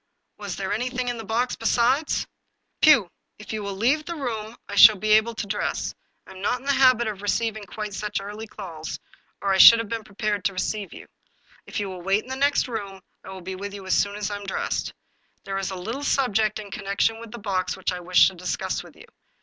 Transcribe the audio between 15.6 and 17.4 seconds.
a little subject in connection with the